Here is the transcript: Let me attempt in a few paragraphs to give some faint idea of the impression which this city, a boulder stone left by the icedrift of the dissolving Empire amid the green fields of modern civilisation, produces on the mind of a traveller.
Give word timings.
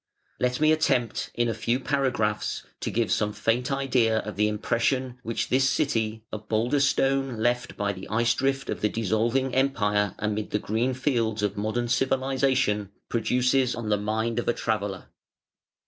Let 0.39 0.59
me 0.59 0.71
attempt 0.71 1.29
in 1.35 1.47
a 1.47 1.53
few 1.53 1.79
paragraphs 1.79 2.63
to 2.79 2.89
give 2.89 3.11
some 3.11 3.33
faint 3.33 3.71
idea 3.71 4.17
of 4.21 4.35
the 4.35 4.47
impression 4.47 5.19
which 5.21 5.49
this 5.49 5.69
city, 5.69 6.23
a 6.33 6.39
boulder 6.39 6.79
stone 6.79 7.37
left 7.37 7.77
by 7.77 7.93
the 7.93 8.07
icedrift 8.09 8.71
of 8.71 8.81
the 8.81 8.89
dissolving 8.89 9.53
Empire 9.53 10.15
amid 10.17 10.49
the 10.49 10.57
green 10.57 10.95
fields 10.95 11.43
of 11.43 11.55
modern 11.55 11.87
civilisation, 11.87 12.89
produces 13.09 13.75
on 13.75 13.89
the 13.89 13.97
mind 13.97 14.39
of 14.39 14.47
a 14.47 14.53
traveller. 14.55 15.05